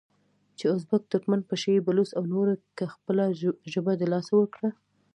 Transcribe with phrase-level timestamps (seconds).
[0.57, 3.23] چې ازبک، ترکمن، پشه یي، بلوڅ او نورو که خپله
[3.73, 4.69] ژبه د لاسه ورکړه،